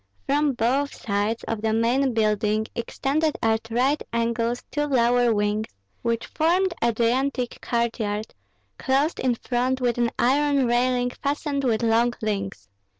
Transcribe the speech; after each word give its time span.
From 0.25 0.53
both 0.53 0.95
sides 0.95 1.43
of 1.43 1.61
the 1.61 1.73
main 1.73 2.11
building 2.15 2.65
extended 2.73 3.37
at 3.43 3.69
right 3.69 4.01
angles 4.11 4.63
two 4.71 4.85
lower 4.85 5.31
wings, 5.31 5.67
which 6.01 6.25
formed 6.25 6.73
a 6.81 6.91
gigantic 6.91 7.59
courtyard, 7.61 8.33
closed 8.79 9.19
in 9.19 9.35
front 9.35 9.79
with 9.79 9.99
an 9.99 10.09
iron 10.17 10.65
railing 10.65 11.11
fastened 11.11 11.63
with 11.63 11.83
long 11.83 12.15
links. 12.19 12.67